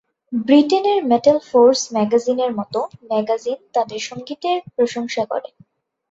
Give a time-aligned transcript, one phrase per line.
[0.33, 5.49] ব্রিটেনের metal force ম্যাগাজিনের মতো ম্যাগাজিন তাদের সংগীতের প্রশংসা করে।